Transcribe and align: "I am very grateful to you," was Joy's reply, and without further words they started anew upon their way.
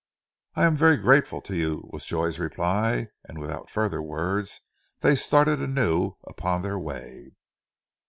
"I 0.55 0.65
am 0.65 0.75
very 0.75 0.97
grateful 0.97 1.41
to 1.41 1.55
you," 1.55 1.87
was 1.93 2.05
Joy's 2.05 2.39
reply, 2.39 3.09
and 3.25 3.37
without 3.37 3.69
further 3.69 4.01
words 4.01 4.61
they 5.01 5.13
started 5.15 5.61
anew 5.61 6.17
upon 6.23 6.63
their 6.63 6.79
way. 6.79 7.33